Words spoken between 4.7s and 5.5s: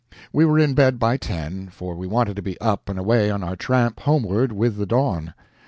the dawn.